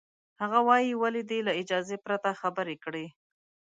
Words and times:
هغه 0.41 0.59
وایي، 0.67 0.91
ولې 1.01 1.21
دې 1.29 1.39
له 1.47 1.51
اجازې 1.61 1.97
پرته 2.05 2.29
خبرې 2.41 2.75
کړې؟ 2.83 3.05